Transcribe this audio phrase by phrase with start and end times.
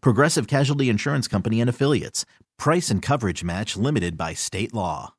[0.00, 2.24] Progressive Casualty Insurance Company and Affiliates.
[2.58, 5.14] Price and coverage match limited by state law.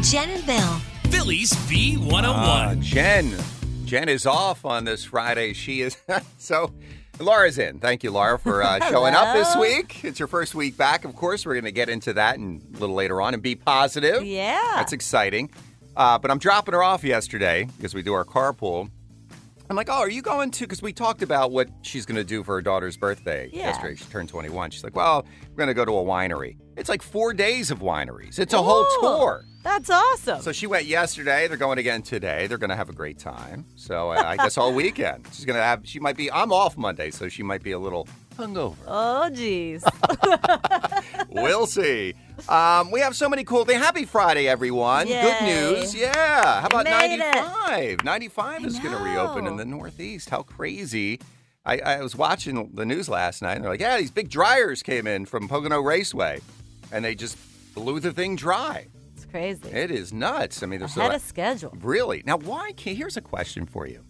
[0.00, 0.78] Jenn and Bill.
[1.10, 2.24] Philly's B101.
[2.24, 3.32] Uh, Jenn.
[3.84, 5.52] Jenn is off on this Friday.
[5.52, 5.96] She is
[6.38, 6.72] so.
[7.20, 7.78] Laura's in.
[7.78, 10.04] Thank you, Laura, for uh, showing up this week.
[10.04, 11.46] It's your first week back, of course.
[11.46, 14.24] We're going to get into that and a little later on and be positive.
[14.24, 14.60] Yeah.
[14.74, 15.50] That's exciting.
[15.96, 18.90] Uh, but I'm dropping her off yesterday because we do our carpool.
[19.70, 20.64] I'm like, oh, are you going to?
[20.64, 23.68] Because we talked about what she's going to do for her daughter's birthday Yeah.
[23.68, 23.94] yesterday.
[23.96, 24.70] She turned 21.
[24.70, 26.56] She's like, well, we're going to go to a winery.
[26.76, 28.38] It's like four days of wineries.
[28.38, 29.44] It's a whole tour.
[29.62, 30.42] That's awesome.
[30.42, 31.48] So she went yesterday.
[31.48, 32.46] They're going again today.
[32.46, 33.64] They're going to have a great time.
[33.76, 35.80] So uh, I guess all weekend she's going to have.
[35.84, 36.30] She might be.
[36.30, 38.06] I'm off Monday, so she might be a little
[38.36, 38.76] hungover.
[38.86, 39.82] oh, jeez.
[41.30, 42.12] we'll see.
[42.48, 43.82] Um, we have so many cool things.
[43.82, 45.06] Happy Friday, everyone.
[45.06, 45.94] Good news.
[45.94, 46.60] Yeah.
[46.60, 47.18] How about made it.
[47.18, 48.04] 95?
[48.04, 50.30] 95 is going to reopen in the Northeast.
[50.30, 51.20] How crazy.
[51.64, 54.82] I, I was watching the news last night, and they're like, yeah, these big dryers
[54.82, 56.40] came in from Pocono Raceway,
[56.92, 57.38] and they just
[57.74, 58.88] blew the thing dry.
[59.16, 59.70] it's crazy.
[59.70, 60.62] It is nuts.
[60.62, 61.72] I mean, there's Ahead a- of schedule.
[61.80, 62.22] Really?
[62.26, 62.98] Now, why can't?
[62.98, 64.04] Here's a question for you.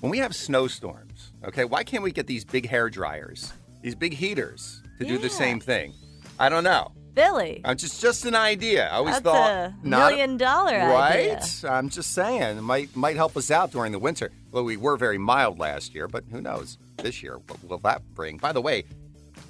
[0.00, 4.12] When we have snowstorms, okay, why can't we get these big hair dryers, these big
[4.14, 5.94] heaters to do the same thing?
[6.38, 6.92] I don't know.
[7.14, 7.60] Billy.
[7.64, 8.88] I'm just just an idea.
[8.88, 11.34] I always That's thought a not million dollar idea.
[11.34, 11.64] right.
[11.64, 14.30] I'm just saying it might might help us out during the winter.
[14.52, 17.38] Well, we were very mild last year, but who knows this year?
[17.46, 18.36] What will that bring?
[18.38, 18.84] By the way,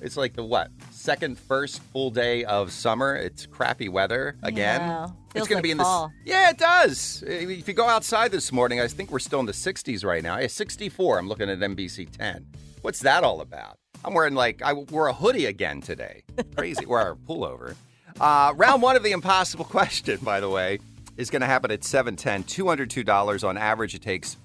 [0.00, 3.16] it's like the what second first full day of summer.
[3.16, 4.80] It's crappy weather again.
[4.80, 5.08] Yeah.
[5.34, 6.12] It's going like to be in fall.
[6.24, 7.22] the yeah, it does.
[7.26, 10.38] If you go outside this morning, I think we're still in the 60s right now.
[10.38, 11.18] Yeah, 64.
[11.18, 12.46] I'm looking at NBC 10.
[12.82, 13.79] What's that all about?
[14.04, 16.22] I'm wearing like I wore a hoodie again today.
[16.56, 16.86] Crazy.
[16.86, 17.74] Wear a pullover.
[18.18, 20.78] Uh, round one of the impossible question, by the way,
[21.16, 22.44] is going to happen at 710.
[22.44, 23.94] $202 on average.
[23.94, 24.36] It takes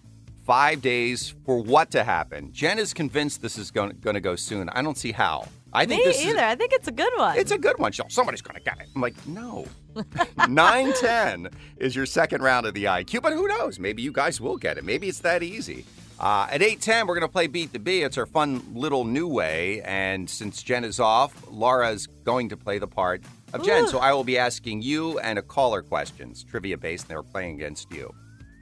[0.46, 2.52] five days for what to happen.
[2.54, 4.70] Jenn is convinced this is going, going to go soon.
[4.70, 5.48] I don't see how.
[5.74, 6.36] I think Me this either.
[6.38, 7.38] is I think it's a good one.
[7.38, 7.92] it's a good one.
[7.92, 8.88] Somebody's going to get it.
[8.96, 9.66] I'm like, no.
[10.48, 13.80] 910 is your second round of the IQ, but who knows?
[13.80, 14.84] Maybe you guys will get it.
[14.86, 15.86] Maybe it's that easy.
[16.20, 18.04] Uh, at 810, we're going to play Beat the Bee.
[18.04, 19.82] It's our fun little new way.
[19.82, 23.22] And since Jenn is off, Laura's going to play the part
[23.54, 23.88] of Jenn.
[23.88, 27.56] So I will be asking you and a caller questions, trivia based, and they're playing
[27.56, 28.14] against you.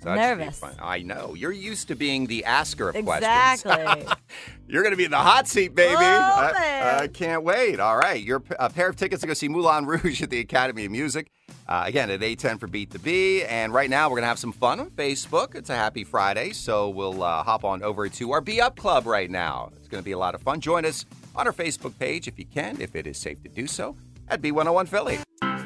[0.03, 0.61] That Nervous.
[0.81, 1.33] I know.
[1.33, 3.61] You're used to being the asker of questions.
[3.61, 4.05] exactly.
[4.67, 5.95] You're going to be in the hot seat, baby.
[5.95, 6.99] Oh, I.
[7.03, 7.79] I can't wait.
[7.79, 8.21] All right.
[8.21, 11.29] Your a pair of tickets to go see Moulin Rouge at the Academy of Music.
[11.67, 13.43] Uh, again, at 810 for Beat the Bee.
[13.43, 15.55] And right now, we're going to have some fun on Facebook.
[15.55, 16.51] It's a happy Friday.
[16.51, 19.71] So we'll uh, hop on over to our Be Up Club right now.
[19.77, 20.59] It's going to be a lot of fun.
[20.59, 21.05] Join us
[21.35, 23.95] on our Facebook page if you can, if it is safe to do so,
[24.27, 25.19] at B101 Philly.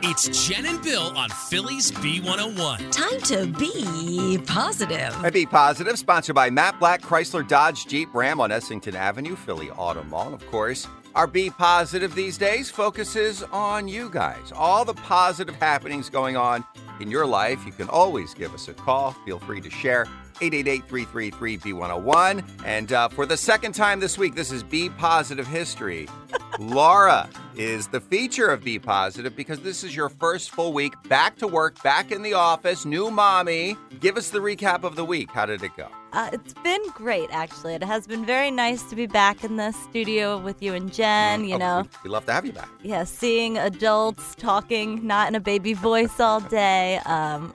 [0.04, 2.92] It's Jenn and Bill on Philly's B101.
[2.92, 5.16] Time to be positive.
[5.24, 9.72] And Be Positive, sponsored by Matt Black, Chrysler, Dodge, Jeep, Ram on Essington Avenue, Philly
[9.72, 10.36] Auto Mall.
[10.36, 14.52] Of course, our Be Positive these days focuses on you guys.
[14.54, 16.64] All the positive happenings going on
[17.00, 17.66] in your life.
[17.66, 19.14] You can always give us a call.
[19.26, 20.06] Feel free to share.
[20.40, 22.44] 888-333-B101.
[22.66, 26.08] And uh, for the second time this week, this is Be Positive History.
[26.60, 31.36] Laura is the feature of Be Positive because this is your first full week back
[31.38, 33.78] to work, back in the office, new mommy.
[34.00, 35.32] Give us the recap of the week.
[35.32, 35.88] How did it go?
[36.14, 37.74] Uh, it's been great, actually.
[37.76, 41.44] It has been very nice to be back in the studio with you and Jenn.
[41.44, 42.70] You Oh, know, we- we'd love to have you back.
[42.82, 47.00] yeah, seeing adults talking, not in a baby voice all day.
[47.06, 47.54] Um,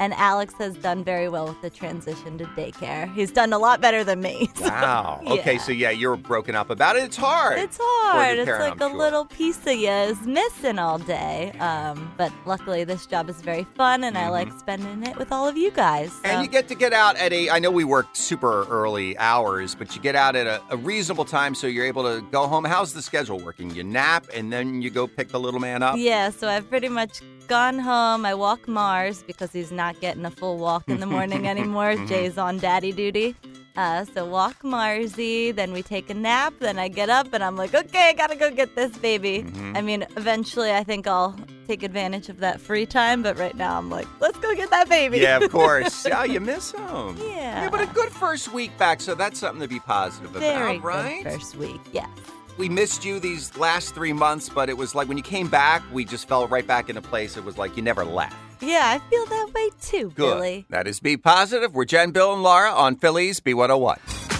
[0.00, 3.12] And Alex has done very well with the transition to daycare.
[3.14, 4.50] He's done a lot better than me.
[4.56, 5.20] so, Wow.
[5.26, 5.58] Okay, yeah.
[5.58, 7.02] so yeah, you're broken up about it.
[7.04, 7.58] It's hard.
[7.58, 8.38] It's hard.
[8.38, 8.98] It's parent, like I'm a sure.
[8.98, 11.52] little piece of you is missing all day.
[11.58, 15.48] Um, but luckily, this job is very fun, and I like spending it with all
[15.48, 16.10] of you guys.
[16.10, 16.26] Mm-hmm.
[16.26, 19.74] And you get to get out at a, I know we work super early hours,
[19.74, 22.64] but you get out at a, a reasonable time so you're able to go home.
[22.64, 23.74] How's the schedule working?
[23.74, 25.96] You nap and then you go pick the little man up?
[25.98, 28.26] Yeah, so I've pretty much gone home.
[28.26, 31.94] I walk Mars because he's not getting a full walk in the morning anymore.
[32.06, 33.34] Jay's on daddy duty.
[33.78, 37.54] Uh, so walk Marsy, then we take a nap, then I get up and I'm
[37.54, 39.46] like, okay, I gotta go get this baby.
[39.74, 41.36] I mean, eventually I think I'll
[41.68, 44.88] take advantage of that free time, but right now I'm like, let's go get that
[44.88, 45.18] baby.
[45.18, 46.04] Yeah, of course.
[46.08, 47.16] yeah, you miss him.
[47.18, 47.70] Yeah.
[47.70, 51.22] but a good first week back, so that's something to be positive Very about, right?
[51.22, 52.08] good first week, yes.
[52.56, 55.84] We missed you these last three months, but it was like when you came back,
[55.92, 57.36] we just fell right back into place.
[57.36, 58.34] It was like you never left.
[58.60, 60.16] Yeah, I feel that way too, Good.
[60.16, 60.66] Billy.
[60.70, 61.74] That is Be Positive.
[61.74, 63.98] We're Jenn, Bill, and Laura on Philly's B101.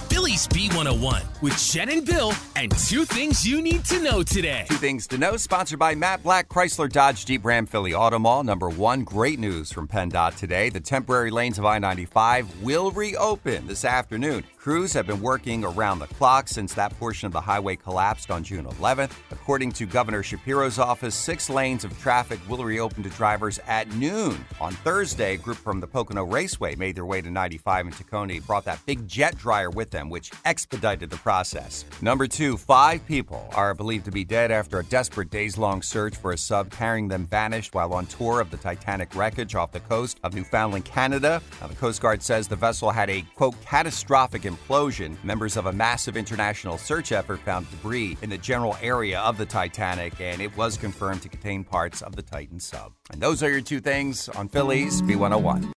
[0.08, 4.64] Philly's B101 with Jenn and Bill and two things you need to know today.
[4.68, 8.42] Two things to know, sponsored by Matt Black, Chrysler Dodge Jeep Ram Philly Auto Mall.
[8.42, 10.70] Number one, great news from PennDOT today.
[10.70, 14.44] The temporary lanes of I 95 will reopen this afternoon.
[14.58, 18.42] Crews have been working around the clock since that portion of the highway collapsed on
[18.42, 19.12] June 11th.
[19.30, 24.44] According to Governor Shapiro's office, six lanes of traffic will reopen to drivers at noon.
[24.60, 28.44] On Thursday, a group from the Pocono Raceway made their way to 95 in Tacony,
[28.44, 31.84] brought that big jet dryer with them, which expedited the process.
[32.02, 36.16] Number two, five people are believed to be dead after a desperate days long search
[36.16, 39.80] for a sub carrying them vanished while on tour of the Titanic wreckage off the
[39.80, 41.40] coast of Newfoundland, Canada.
[41.60, 45.22] Now, the Coast Guard says the vessel had a, quote, catastrophic implosion.
[45.22, 49.46] Members of a massive international search effort found debris in the general area of the
[49.46, 52.92] Titanic, and it was confirmed to contain parts of the Titan sub.
[53.10, 55.72] And those are your two things on Philly's B101.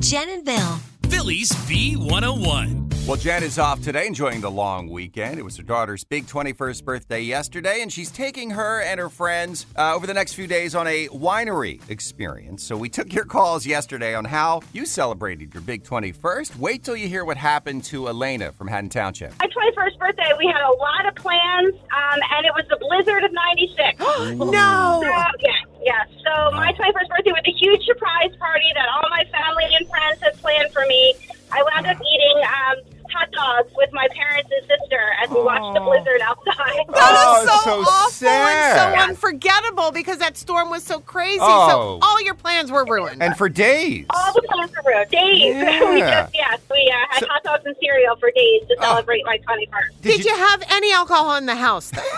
[0.00, 0.78] Jenn and Bill.
[1.08, 2.86] Philly's B101.
[3.06, 5.38] Well, Jenn is off today, enjoying the long weekend.
[5.38, 9.64] It was her daughter's big 21st birthday yesterday, and she's taking her and her friends
[9.76, 12.64] uh, over the next few days on a winery experience.
[12.64, 16.56] So we took your calls yesterday on how you celebrated your big 21st.
[16.56, 19.32] Wait till you hear what happened to Elena from Haddon Township.
[19.38, 23.22] my 21st birthday, we had a lot of plans, um, and it was the blizzard
[23.22, 24.02] of 96.
[24.56, 25.00] No.
[25.02, 25.52] So, yeah,
[25.86, 26.02] yeah.
[26.24, 30.20] So my 21st birthday was a huge surprise party that all my family and friends
[30.20, 31.14] had planned for me.
[31.52, 32.76] I wound up eating um,
[33.12, 36.84] hot dogs with my parents and sister as we watched the blizzard outside.
[36.88, 38.94] Oh, That is so, so awful sad.
[38.94, 41.38] and so unforgettable because that storm was so crazy.
[41.40, 41.68] Oh.
[41.68, 43.22] So all your plans were ruined.
[43.22, 44.06] And for days.
[44.10, 45.10] All the plans were ruined.
[45.10, 45.54] Days.
[45.54, 46.22] we Yeah.
[46.22, 50.02] just, yes, we uh, had hot dogs and cereal for days to celebrate my 21st.
[50.02, 51.90] Did, you, have any alcohol in the house?
[51.90, 52.04] Then?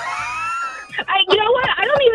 [1.06, 1.42] I, you know?
[1.42, 1.47] I don't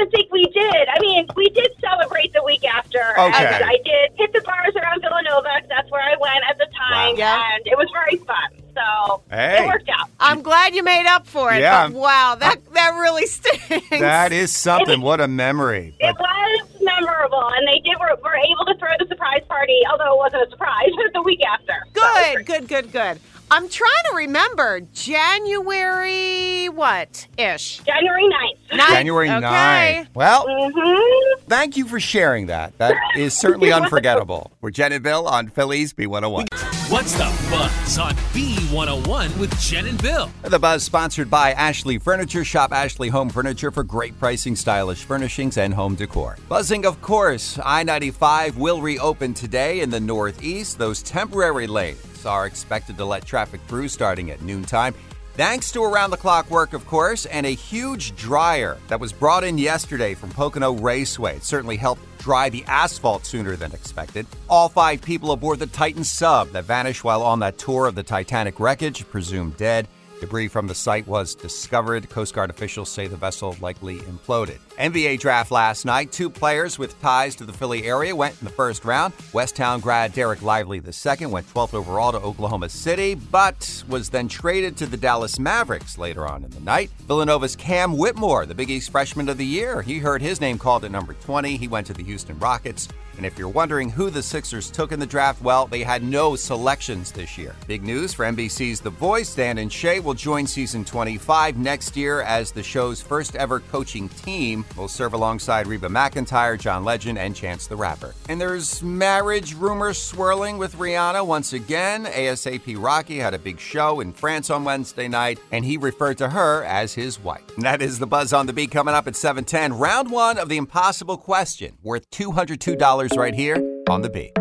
[0.03, 0.87] even think we did.
[0.89, 2.99] I mean, we did celebrate the week after.
[3.17, 3.45] Okay.
[3.45, 5.49] And I did hit the bars around Villanova.
[5.69, 7.17] That's where I went at the time, Wow.
[7.17, 7.55] Yeah.
[7.55, 8.49] and it was very fun.
[8.75, 9.63] So Hey.
[9.63, 10.09] it worked out.
[10.19, 11.59] I'm glad you made up for it.
[11.61, 11.87] Yeah.
[11.89, 13.89] But wow, that that really stinks.
[13.91, 15.01] That is something.
[15.01, 15.95] What a memory.
[15.99, 20.15] It was memorable, and they did were, were able to throw the surprise party, although
[20.15, 21.73] it wasn't a surprise, the week after.
[21.95, 22.67] So it was good, great.
[22.67, 23.19] good, good, good.
[23.55, 27.81] I'm trying to remember January what ish.
[27.85, 28.77] January 9th.
[28.77, 28.89] Ninth?
[28.89, 30.05] January okay.
[30.07, 30.15] 9th.
[30.15, 31.45] Well, Mm-hmm.
[31.47, 32.75] thank you for sharing that.
[32.79, 34.49] That is certainly unforgettable.
[34.59, 36.47] We're Jenn and Bill on Philly's B101.
[36.91, 40.31] What's the buzz on B101 with Jenn and Bill?
[40.41, 42.43] The Buzz sponsored by Ashley Furniture.
[42.43, 46.37] Shop Ashley Home Furniture for great pricing, stylish furnishings, and home decor.
[46.49, 50.79] Buzzing, of course, I 95 will reopen today in the Northeast.
[50.79, 54.93] Those temporary lanes are expected to let traffic through starting at noontime.
[55.35, 59.43] Thanks to around the clock work, of course, and a huge dryer that was brought
[59.43, 61.37] in yesterday from Pocono Raceway.
[61.37, 64.27] It certainly helped dry the asphalt sooner than expected.
[64.47, 68.03] All five people aboard the Titan sub that vanished while on that tour of the
[68.03, 69.87] Titanic wreckage, presumed dead.
[70.23, 72.09] Debris from the site was discovered.
[72.09, 74.59] Coast Guard officials say the vessel likely imploded.
[74.79, 76.13] NBA draft last night.
[76.13, 79.13] Two players with ties to the Philly area went in the first round.
[79.33, 84.77] Westtown grad Dereck Lively II went 12th overall to Oklahoma City, but was then traded
[84.77, 86.89] to the Dallas Mavericks later on in the night.
[87.01, 90.85] Villanova's Cam Whitmore, the Big East freshman of the year, he heard his name called
[90.85, 91.57] at number 20.
[91.57, 92.87] He went to the Houston Rockets.
[93.17, 96.35] And if you're wondering who the Sixers took in the draft, well, they had no
[96.35, 97.55] selections this year.
[97.67, 99.35] Big news for NBC's The Voice.
[99.35, 104.09] Dan and Shay will join season 25 next year as the show's first ever coaching
[104.09, 108.13] team will serve alongside Reba McEntire, John Legend, and Chance the Rapper.
[108.29, 112.05] And there's marriage rumors swirling with Rihanna once again.
[112.05, 116.29] ASAP Rocky had a big show in France on Wednesday night, and he referred to
[116.29, 117.43] her as his wife.
[117.55, 119.77] And that is the buzz on the beat coming up at 710.
[119.77, 123.57] Round one of the impossible question, worth $202 right here
[123.89, 124.31] on the beat.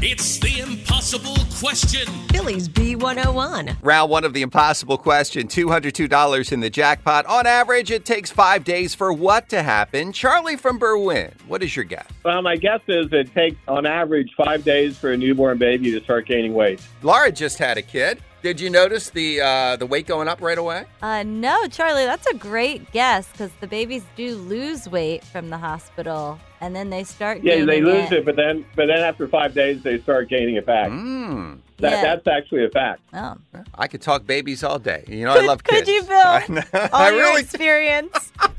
[0.00, 2.06] It's the impossible question.
[2.28, 3.78] Philly's B101.
[3.82, 7.26] Round one of the impossible question $202 in the jackpot.
[7.26, 10.12] On average, it takes five days for what to happen?
[10.12, 12.06] Charlie from Berwyn, what is your guess?
[12.24, 16.00] Well, my guess is it takes, on average, five days for a newborn baby to
[16.04, 16.80] start gaining weight.
[17.02, 18.22] Laura just had a kid.
[18.48, 20.86] Did you notice the uh, the weight going up right away?
[21.02, 25.58] Uh, no, Charlie, that's a great guess because the babies do lose weight from the
[25.58, 27.44] hospital, and then they start.
[27.44, 30.64] Yeah, they lose it, but then but then after five days, they start gaining it
[30.64, 30.88] back.
[30.90, 31.58] Mm.
[31.76, 32.02] That, Yeah.
[32.02, 33.02] That's actually a fact.
[33.12, 33.36] Oh,
[33.74, 35.04] I could talk babies all day.
[35.06, 36.16] You know, I love could you, Bill?
[36.24, 36.62] I, know.
[36.72, 38.32] all I your really, experience.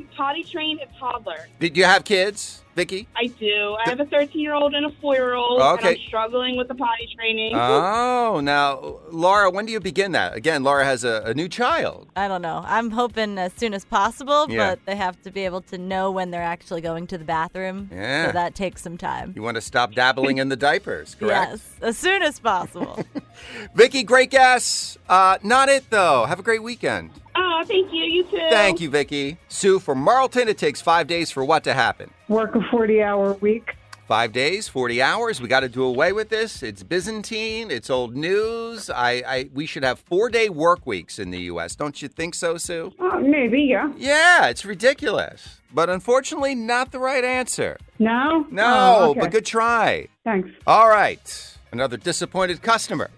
[0.03, 1.49] Um, potty trained a toddler.
[1.61, 3.09] Did you have kids, Vicky?
[3.17, 3.77] I do.
[3.85, 5.89] I have a thirteen year old and a four year old, Okay.
[5.89, 7.53] and I'm struggling with the potty training.
[7.55, 10.35] Oh, now, Laura, when do you begin that?
[10.35, 12.09] Again, Laura has a, a new child.
[12.17, 12.63] I don't know.
[12.67, 14.71] I'm hoping as soon as possible, Yeah.
[14.71, 17.91] but they have to be able to know when they're actually going to the bathroom.
[17.93, 18.27] Yeah.
[18.27, 19.33] So that takes some time.
[19.37, 21.51] You want to stop dabbling in the diapers, correct?
[21.53, 23.05] Yes, as soon as possible.
[23.75, 24.99] Vicky, great guess.
[25.09, 26.25] Uh, not it, though.
[26.27, 27.11] Have a great weekend.
[27.39, 28.03] Oh, thank you.
[28.05, 28.39] You too.
[28.51, 29.39] Thank you, Vicky.
[29.49, 32.11] Sue from Marlton, it takes five days for what to happen?
[32.29, 33.75] Work a 40 hour week.
[34.07, 35.39] Five days, 40 hours.
[35.43, 36.63] We got to do away with this.
[36.63, 37.71] It's Byzantine.
[37.71, 38.89] It's old news.
[38.89, 41.77] I, I, we should have four day work weeks in the U.S.
[41.77, 42.91] Don't you think so, Sue?
[42.99, 43.93] Uh, maybe, yeah.
[43.99, 45.61] Yeah, it's ridiculous.
[45.75, 47.77] But unfortunately, not the right answer.
[47.99, 48.47] No?
[48.51, 48.65] No,
[48.99, 49.21] Oh, okay.
[49.21, 50.09] but good try.
[50.25, 50.49] Thanks.
[50.67, 51.59] All right.
[51.71, 53.11] Another disappointed customer.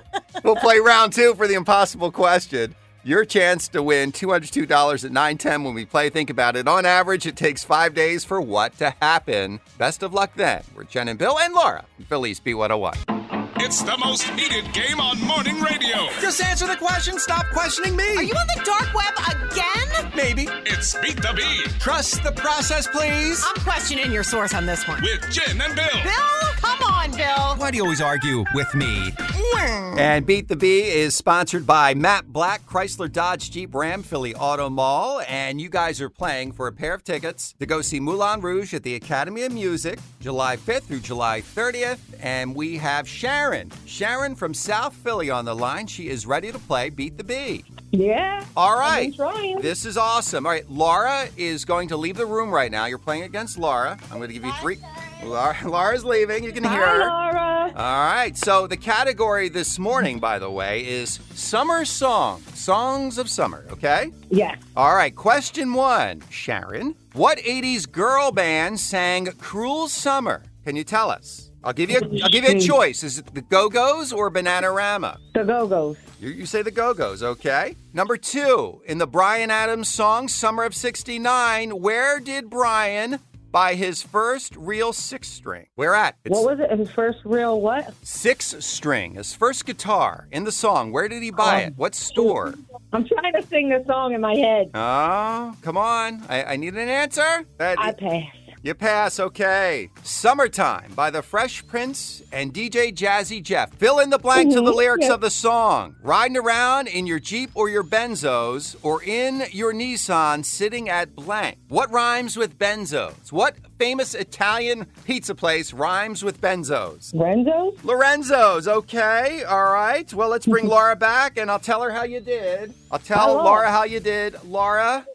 [0.44, 2.74] we'll play round two for the impossible question.
[3.08, 6.10] Your chance to win $202 at 910 when we play.
[6.10, 6.68] Think about it.
[6.68, 9.60] On average, it takes five days for what to happen.
[9.78, 10.62] Best of luck then.
[10.76, 11.86] We're Jenn and Bill and Laura.
[12.06, 13.17] Philly's B101.
[13.60, 16.06] It's the most heated game on morning radio.
[16.20, 17.18] Just answer the question.
[17.18, 18.16] Stop questioning me.
[18.16, 19.12] Are you on the dark web
[19.50, 20.12] again?
[20.16, 20.48] Maybe.
[20.64, 23.44] It's Beat the Bee Trust the process, please.
[23.46, 25.00] I'm questioning your source on this one.
[25.02, 25.86] with Jenn and Bill.
[26.02, 27.56] Bill, come on, Bill.
[27.56, 29.10] Why do you always argue with me?
[29.10, 29.98] Mm.
[29.98, 34.70] And Beat the Bee is sponsored by Matt Black, Chrysler Dodge Jeep Ram, Philly Auto
[34.70, 35.20] Mall.
[35.28, 38.72] And you guys are playing for a pair of tickets to go see Moulin Rouge
[38.74, 41.98] at the Academy of Music, July 5th through July 30th.
[42.20, 43.57] And we have Sharon.
[43.86, 45.86] Sharon from South Philly on the line.
[45.86, 47.64] She is ready to play Beat the Bee.
[47.90, 48.44] Yeah.
[48.56, 49.12] All right.
[49.60, 50.44] This is awesome.
[50.44, 52.84] All right, Laura is going to leave the room right now.
[52.84, 53.98] You're playing against Laura.
[54.10, 54.78] I'm going to give you three.
[55.24, 56.44] Laura, Laura's leaving.
[56.44, 56.98] You can hear her.
[57.00, 57.72] Laura.
[57.74, 58.36] All right.
[58.36, 63.64] So the category this morning, by the way, is summer song, songs of summer.
[63.70, 64.12] Okay.
[64.30, 64.58] Yes.
[64.76, 65.14] All right.
[65.14, 66.94] Question one, Sharon.
[67.14, 70.42] What '80s girl band sang "Cruel Summer"?
[70.64, 71.47] Can you tell us?
[71.64, 71.98] I'll give you.
[71.98, 73.02] A, I'll give you a choice.
[73.02, 75.18] Is it the Go Go's or Bananarama?
[75.34, 75.96] The Go Go's.
[76.20, 77.76] You, you say the Go Go's, okay?
[77.92, 83.18] Number two, in the Bryan Adams song "Summer of '69," where did Bryan
[83.50, 85.66] buy his first real six string?
[85.74, 86.16] Where at?
[86.24, 86.78] It's What was it?
[86.78, 87.92] His first real what?
[88.02, 90.92] six string, his first guitar in the song.
[90.92, 91.74] Where did he buy Um, it?
[91.76, 92.54] What store?
[92.92, 94.70] I'm trying to sing the song in my head.
[94.74, 96.22] Oh, come on.
[96.28, 97.44] I, I need an answer.
[97.58, 98.22] That- I pass.
[98.60, 99.88] You pass, okay.
[100.02, 103.72] Summertime by the Fresh Prince and DJ Jazzy Jeff.
[103.74, 105.94] Fill in the blank to the Mhm, lyrics of the song.
[106.02, 111.56] Riding around in your Jeep or your Benzos or in your Nissan sitting at blank.
[111.68, 113.30] What rhymes with Benzos?
[113.30, 117.12] What famous Italian pizza place rhymes with Benzos?
[117.14, 117.74] Renzo's?
[117.84, 119.44] Lorenzo's, okay.
[119.44, 120.12] All right.
[120.12, 122.74] Well, let's bring Laura back and I'll tell her how you did.
[122.90, 123.44] I'll tell Hello.
[123.44, 124.34] Laura how you did.
[124.44, 125.06] Laura,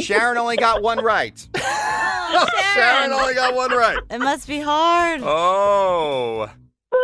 [0.00, 1.36] Sharon only got one right.
[2.74, 3.98] Sharon only got one right.
[4.10, 5.20] It must be hard.
[5.22, 6.48] Oh.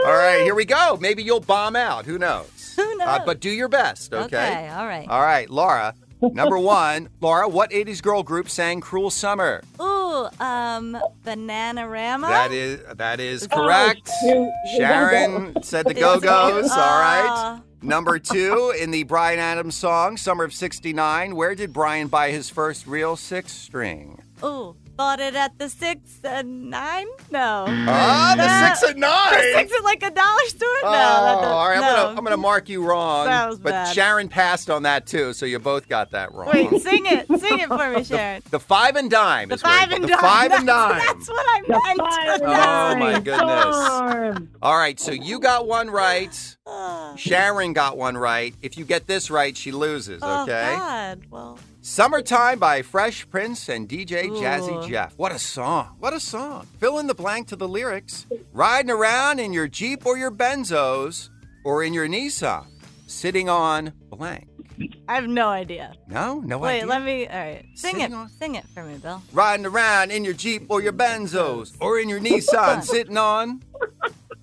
[0.07, 0.99] All right, here we go.
[1.01, 2.07] Maybe you'll bomb out.
[2.07, 2.73] Who knows?
[2.77, 3.09] Who knows?
[3.09, 4.25] Uh, but do your best, okay?
[4.25, 5.09] Okay, all right.
[5.09, 5.95] All right, Laura.
[6.23, 9.63] Number one, Laura, what 80s girl group sang Cruel Summer?
[9.81, 12.29] Ooh, um, Bananarama.
[12.29, 14.11] That is that is Oh, correct.
[14.21, 14.53] shoot.
[14.77, 17.61] Sharon said the Go-Go's, All right.
[17.83, 22.51] Number two, in the Bryan Adams song "Summer of '69," where did Bryan buy his
[22.51, 24.23] first real six string?
[24.45, 27.07] Ooh, bought it at the six and nine?
[27.31, 27.65] No.
[27.67, 29.33] Ah, the Uh, six and nine.
[29.33, 30.69] The six at like a dollar store?
[30.83, 30.91] Oh, no.
[30.93, 31.77] that- that- all right.
[31.79, 33.25] I'm gonna I'm gonna mark you wrong.
[33.25, 33.95] That was but bad.
[33.95, 36.51] Sharon passed on that too, so you both got that wrong.
[36.53, 37.27] Wait, sing it.
[37.41, 38.43] Sing it for me, Sharon.
[38.51, 40.19] The five and dime The is five you- and the dime.
[40.21, 40.99] five and dime.
[40.99, 41.99] That's what I meant.
[41.99, 43.23] five and Oh my dime.
[43.23, 44.49] goodness.
[44.61, 46.57] All right, so you got one right.
[46.67, 48.55] Oh, Sharon got one right.
[48.61, 50.31] If you get this right, she loses, Okay.
[50.31, 50.75] oh, okay?
[50.77, 51.21] God.
[51.31, 54.89] Well, Summertime by Fresh Prince and DJ Jazzy Ooh.
[54.89, 55.15] Jeff.
[55.17, 55.97] What a song.
[55.99, 56.67] What a song.
[56.79, 58.27] Fill in the blank to the lyrics.
[58.53, 61.31] Riding around in your Jeep or your Benzos
[61.65, 62.67] or in your Nissan,
[63.07, 64.47] sitting on blank.
[65.09, 65.95] I have no idea.
[66.07, 66.83] No, no Wait, idea.
[66.83, 67.27] Wait, let me.
[67.27, 67.65] All right.
[67.75, 68.13] Sing Sing it.
[68.13, 68.29] on.
[68.29, 69.23] Sing it for me, Bill.
[69.33, 73.63] Riding around in your Jeep or your Benzos or in your Nissan, sitting on.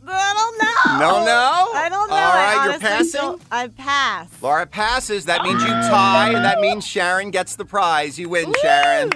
[0.08, 0.67] I don't know.
[1.00, 1.70] No, no?
[1.74, 2.16] I don't know.
[2.16, 3.42] All I right, you're passing?
[3.52, 4.30] I pass.
[4.42, 5.26] Laura passes.
[5.26, 8.18] That means you tie, and that means Sharon gets the prize.
[8.18, 9.12] You win, Sharon.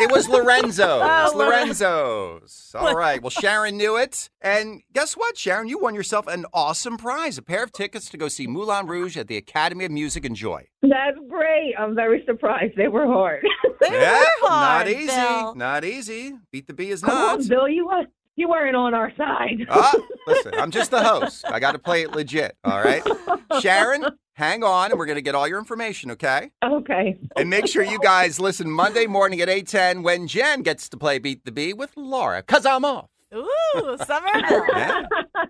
[0.00, 1.02] It was oh, Lorenzo's.
[1.02, 2.74] Oh, Lorenzo's.
[2.78, 3.22] All right.
[3.22, 4.28] Well, Sharon knew it.
[4.40, 5.68] And guess what, Sharon?
[5.68, 9.16] You won yourself an awesome prize a pair of tickets to go see Moulin Rouge
[9.16, 10.66] at the Academy of Music and Joy.
[10.82, 11.74] That's great.
[11.78, 12.74] I'm very surprised.
[12.76, 13.44] They were hard.
[13.80, 15.06] They yeah, were hard, not easy.
[15.06, 15.54] Bill.
[15.56, 16.32] Not easy.
[16.50, 17.40] Beat the bee is Come not.
[17.40, 17.68] on, Bill.
[17.68, 18.04] You were
[18.36, 19.66] you weren't on our side.
[19.68, 19.92] Ah,
[20.26, 21.44] listen, I'm just the host.
[21.48, 22.56] I got to play it legit.
[22.64, 23.02] All right.
[23.60, 26.50] Sharon, hang on, and we're going to get all your information, okay?
[26.64, 27.18] Okay.
[27.36, 31.18] And make sure you guys listen Monday morning at 8:10 when Jenn gets to play
[31.18, 33.08] Beat the Bee with Laura, cuz I'm off.
[33.34, 34.28] Ooh, summer.
[34.34, 35.02] Yeah.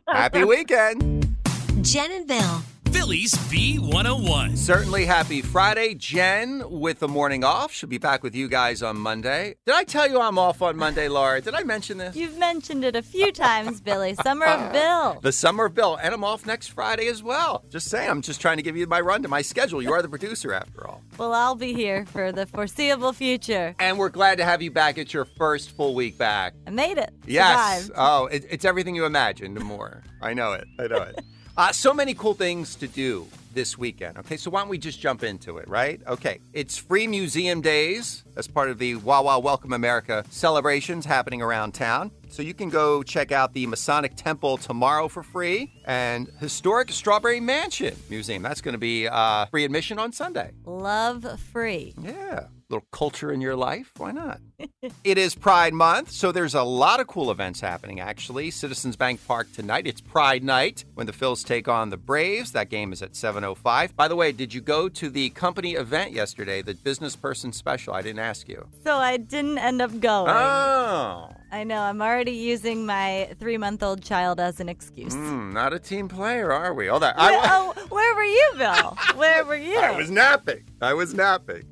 [0.08, 1.36] Happy weekend.
[1.82, 2.62] Jenn and Bill.
[2.94, 4.56] Philly's B101.
[4.56, 5.94] Certainly happy Friday.
[5.94, 7.72] Jenn with the morning off.
[7.72, 9.56] She'll be back with you guys on Monday.
[9.66, 11.40] Did I tell you I'm off on Monday, Laura?
[11.40, 12.14] Did I mention this?
[12.14, 14.14] You've mentioned it a few times, Billy.
[14.14, 15.18] Summer of Bill.
[15.22, 17.64] The summer of Bill, and I'm off next Friday as well.
[17.68, 19.82] Just saying, I'm just trying to give you my run to my schedule.
[19.82, 21.02] You are the producer after all.
[21.18, 23.74] Well, I'll be here for the foreseeable future.
[23.80, 24.98] And we're glad to have you back.
[24.98, 26.54] It's your first full week back.
[26.68, 27.12] I made it.
[27.26, 27.86] Yes.
[27.86, 27.98] Survived.
[27.98, 30.04] Oh, it, it's everything you imagined and more.
[30.22, 30.68] I know it.
[30.78, 31.18] I know it.
[31.56, 34.18] Uh, so many cool things to do this weekend.
[34.18, 36.00] Okay, so why don't we just jump into it, right?
[36.08, 41.72] Okay, it's Free Museum Days as part of the Wawa Welcome America celebrations happening around
[41.72, 42.10] town.
[42.34, 47.38] So you can go check out the Masonic Temple tomorrow for free and Historic Strawberry
[47.38, 48.42] Mansion Museum.
[48.42, 50.50] That's going to be uh, free admission on Sunday.
[50.64, 51.94] Love free.
[51.96, 52.46] Yeah.
[52.68, 53.92] Little culture in your life.
[53.98, 54.40] Why not?
[55.04, 58.50] it is Pride Month, so there's a lot of cool events happening, actually.
[58.50, 59.86] Citizens Bank Park tonight.
[59.86, 62.50] It's Pride Night when the Phils take on the Braves.
[62.50, 63.94] That game is at 7.05.
[63.94, 67.94] By the way, did you go to the company event yesterday, the business person special?
[67.94, 68.66] I didn't ask you.
[68.82, 70.30] So I didn't end up going.
[70.30, 71.28] Oh.
[71.54, 71.82] I know.
[71.82, 75.14] I'm already using my three month old child as an excuse.
[75.14, 76.90] Hmm, not a team player, are we?
[76.90, 78.98] Oh, that, Where, I, oh, where were you, Bill?
[79.14, 79.78] Where were you?
[79.78, 80.64] I was napping.
[80.82, 81.62] I was napping.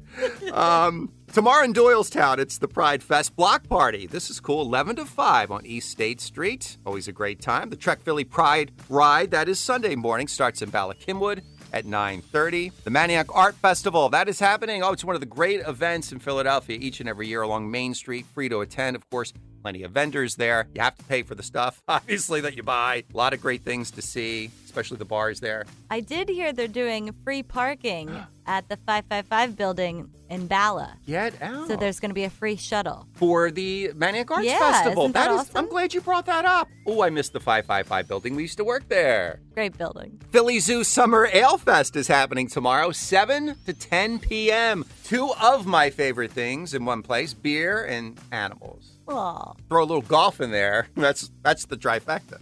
[0.52, 4.06] Um, tomorrow in Doylestown, it's the Pride Fest Block Party.
[4.06, 4.62] This is cool.
[4.62, 6.78] 11 to 5 on East State Street.
[6.86, 7.68] Always a great time.
[7.70, 11.42] The Trek Philly Pride Ride, that is Sunday morning, starts in Bala Cynwyd
[11.72, 12.70] at 9.30.
[12.84, 14.84] The Manayunk Art Festival, that is happening.
[14.84, 17.94] Oh, it's one of the great events in Philadelphia each and every year along Main
[17.94, 18.26] Street.
[18.26, 19.32] Free to attend, of course.
[19.62, 20.66] Plenty of vendors there.
[20.74, 23.04] You have to pay for the stuff, obviously, that you buy.
[23.12, 25.64] A lot of great things to see, especially the bars there.
[25.90, 28.08] I did hear they're doing free parking
[28.46, 30.96] at the 555 building in Bala.
[31.06, 31.68] Get out.
[31.68, 33.06] So there's going to be a free shuttle.
[33.14, 35.04] for the Manayunk Arts Yeah, Festival.
[35.04, 35.56] isn't that is- awesome?
[35.58, 36.68] I'm glad you brought that up.
[36.86, 38.34] Oh, I missed the 555 building.
[38.34, 39.38] We used to work there.
[39.54, 40.20] Great building.
[40.32, 44.84] Philly Zoo Summer Ale Fest is happening tomorrow, 7 to 10 p.m.
[45.04, 48.91] Two of my favorite things in one place beer and animals.
[49.08, 49.52] Aw.
[49.68, 50.88] Throw a little golf in there.
[50.96, 52.38] That's that's the trifecta.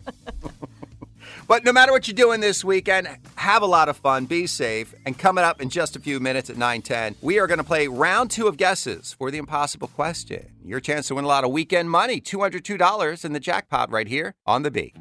[1.49, 4.95] but no matter what you're doing this weekend, have a lot of fun, be safe,
[5.07, 7.87] and coming up in just a few minutes at 9:10, we are going to play
[7.89, 10.47] round 2 of guesses for the impossible question.
[10.65, 14.35] Your chance to win a lot of weekend money, $202 in the jackpot right here
[14.47, 14.95] on the B.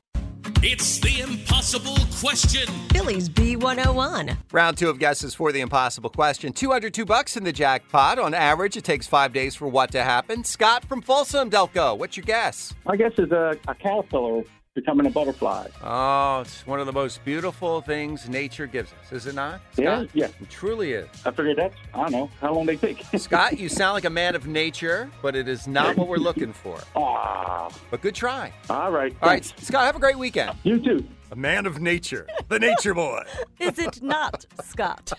[0.62, 2.68] It's the impossible question.
[2.90, 4.36] Philly's B101.
[4.52, 6.52] Round 2 of guesses for the impossible question.
[6.52, 8.20] 202 bucks in the jackpot.
[8.20, 10.44] On average, it takes 5 days for what to happen.
[10.44, 12.74] Scott from Folsom, Delco, what's your guess?
[12.86, 14.44] I guess it's a, a caterpillar
[14.80, 15.68] becoming a butterfly.
[15.84, 19.60] Oh, it's one of the most beautiful things nature gives us, is it not?
[19.78, 20.10] Yeah, Scott?
[20.14, 20.28] yeah.
[20.40, 21.08] It truly is.
[21.26, 23.04] I figured that's, I don't know, how long they take.
[23.18, 26.54] Scott, you sound like a man of nature, but it is not what we're looking
[26.54, 26.80] for.
[26.96, 28.52] Ah, But good try.
[28.70, 29.14] all right.
[29.22, 29.54] All right, thanks.
[29.66, 30.58] Scott, have a great weekend.
[30.64, 31.06] You too.
[31.32, 33.24] A man of nature, the nature boy.
[33.60, 35.12] Is it not, Scott?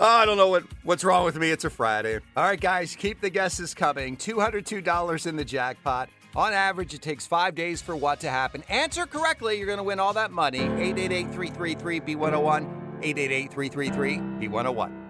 [0.00, 1.50] Oh, I don't know what, what's wrong with me.
[1.50, 2.20] It's a Friday.
[2.36, 4.16] All right, guys, keep the guesses coming.
[4.16, 6.08] $202 in the jackpot.
[6.38, 8.62] On average, it takes five days for what to happen.
[8.68, 10.60] Answer correctly, you're going to win all that money.
[10.60, 13.02] 888 333 B101.
[13.02, 15.08] 888 333 B101.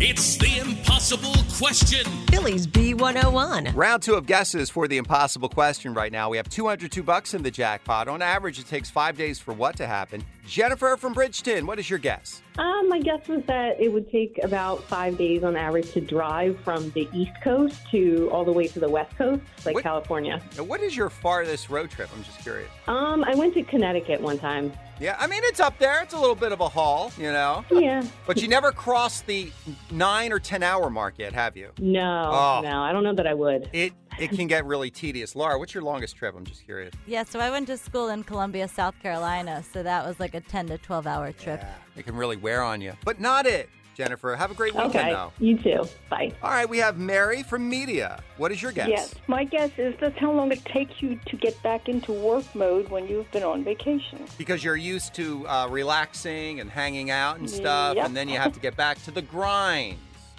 [0.00, 2.06] It's the impossible question.
[2.30, 3.76] Philly's B101.
[3.76, 6.30] Round two of guesses for the impossible question right now.
[6.30, 8.08] We have 202 bucks in the jackpot.
[8.08, 10.24] On average, it takes five days for what to happen.
[10.54, 12.42] Jennifer from Bridgeton, what is your guess?
[12.58, 16.58] Um, my guess was that it would take about five days on average to drive
[16.64, 20.42] from the East Coast to all the way to the West Coast, like What- California.
[20.56, 22.10] Now, What is your farthest road trip?
[22.14, 22.68] I'm just curious.
[22.88, 24.72] Um, I went to Connecticut one time.
[24.98, 26.02] Yeah, I mean, it's up there.
[26.02, 27.64] It's a little bit of a haul, you know?
[27.70, 28.02] Yeah.
[28.26, 29.50] But you never crossed the
[29.92, 31.70] nine or 10 hour mark yet, have you?
[31.78, 32.60] No, Oh.
[32.62, 33.70] no, I don't know that I would.
[33.72, 35.34] It it can get really tedious.
[35.34, 36.34] Laura, what's your longest trip?
[36.36, 36.92] I'm just curious.
[37.06, 40.40] Yeah, so I went to school in Columbia, South Carolina, so that was like a
[40.40, 41.60] 10 to 12 hour trip.
[41.62, 42.92] Yeah, It can really wear on you.
[43.04, 44.34] But not it, Jennifer.
[44.36, 45.32] Have a great weekend, Okay, though.
[45.38, 45.82] you too.
[46.08, 46.32] Bye.
[46.42, 48.22] All right, we have Mary from Media.
[48.36, 48.88] What is your guess?
[48.88, 52.44] Yes, my guess is that's how long it takes you to get back into work
[52.54, 54.24] mode when you've been on vacation.
[54.38, 58.06] Because you're used to uh, relaxing and hanging out and stuff, Yep.
[58.06, 59.96] and then you have to get back to the grind.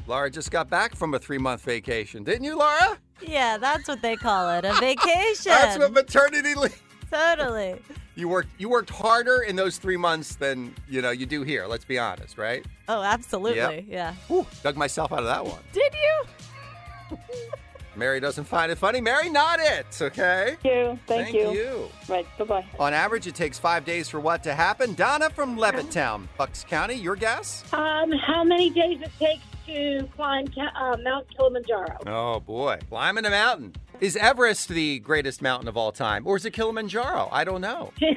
[0.07, 2.97] Laura just got back from a three month vacation, didn't you, Laura?
[3.21, 5.51] Yeah, that's what they call it a vacation.
[5.51, 6.81] That's what maternity leave.
[7.11, 7.79] totally.
[8.15, 11.65] You worked you worked harder in those three months than you know you do here.
[11.67, 12.65] Let's be honest, right?
[12.87, 13.57] Oh, absolutely.
[13.59, 13.85] Yep.
[13.87, 14.13] Yeah.
[14.27, 15.61] Whew, dug myself out of that one.
[15.73, 17.17] Did you?
[17.95, 19.01] Mary doesn't find it funny.
[19.01, 19.85] Mary, not it.
[20.01, 20.55] Okay.
[20.61, 20.99] Thank you.
[21.07, 21.51] Thank, Thank you.
[21.51, 21.89] you.
[22.07, 22.25] Right.
[22.37, 22.65] Bye bye.
[22.79, 24.93] On average, it takes five days for what to happen.
[24.93, 26.95] Donna from Levittown, Bucks County.
[26.95, 27.63] Your guess?
[27.73, 31.97] Um, how many days it takes to climb uh, Mount Kilimanjaro?
[32.07, 33.73] Oh boy, climbing a mountain.
[33.99, 37.29] Is Everest the greatest mountain of all time, or is it Kilimanjaro?
[37.31, 37.93] I don't know.
[37.99, 38.15] yeah,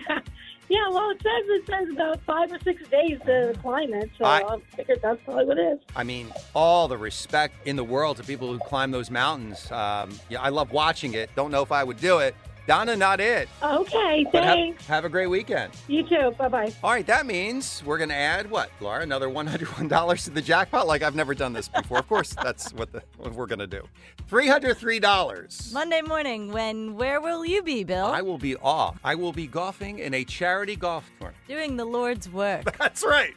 [0.91, 4.41] well, it says it says about five or six days to climb it, so I-
[4.43, 5.79] I, figured that's probably what it is.
[5.95, 9.71] I mean, all the respect in the world to people who climb those mountains.
[9.71, 11.31] Um, yeah, I love watching it.
[11.37, 12.35] Don't know if I would do it.
[12.67, 13.49] Donna, not it.
[13.63, 14.87] Okay, But have, thanks.
[14.87, 15.73] have a great weekend.
[15.87, 16.31] You too.
[16.39, 16.73] Bye bye.
[16.83, 19.03] All right, that means we're going to add what, Laura?
[19.03, 20.87] Another $101 to the jackpot?
[20.87, 21.99] Like I've never done this before.
[21.99, 23.83] Of course, that's what, the, what we're going to do.
[24.31, 25.73] $303.
[25.75, 28.07] Monday morning, when where will you be, Bill?
[28.07, 28.99] I will be off.
[29.05, 31.37] I will be golfing in a charity golf tournament.
[31.47, 32.77] Doing the Lord's work.
[32.79, 33.35] That's right.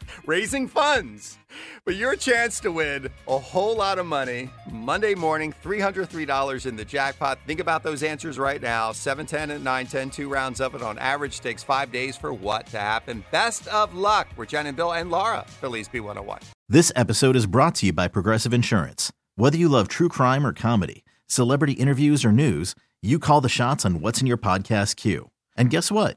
[0.26, 1.38] Raising funds.
[1.84, 6.84] But your chance to win a whole lot of money Monday morning, $303 in the
[6.84, 7.38] jackpot.
[7.46, 11.40] Think about those answers right now 710 and 910, two rounds of it on average
[11.40, 13.24] takes five days for what to happen.
[13.30, 14.28] Best of luck.
[14.36, 16.42] We're Jenn and Bill and Laura, Philly's B101.
[16.68, 19.12] This episode is brought to you by Progressive Insurance.
[19.36, 23.84] Whether you love true crime or comedy, celebrity interviews or news, you call the shots
[23.84, 25.30] on what's in your podcast queue.
[25.56, 26.16] And guess what?